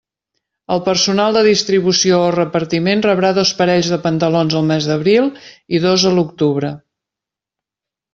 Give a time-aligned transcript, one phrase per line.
[0.75, 5.29] El personal de distribució o repartiment rebrà dos parells de pantalons al mes d'abril
[5.79, 6.73] i dos a l'octubre.